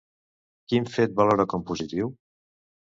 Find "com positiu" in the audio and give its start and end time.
1.53-2.13